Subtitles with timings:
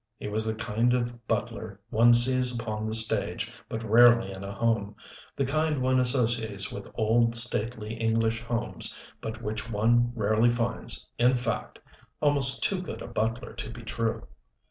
[0.17, 4.51] He was the kind of butler one sees upon the stage but rarely in a
[4.53, 4.95] home,
[5.35, 11.35] the kind one associates with old, stately English homes but which one rarely finds in
[11.37, 11.77] fact
[12.19, 14.23] almost too good a butler to be true.